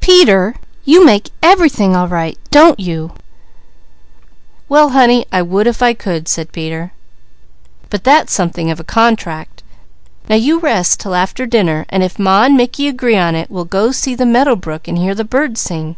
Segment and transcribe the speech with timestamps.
[0.00, 0.54] "Peter,
[0.84, 3.10] you make everything all right, don't you?"
[4.68, 6.92] "Well honey, I would if I could," said Peter.
[7.90, 9.64] "But that's something of a contract.
[10.28, 13.64] Now you rest till after dinner, and if Ma and Mickey agree on it, we'll
[13.64, 15.96] go see the meadow brook and hear the birds sing."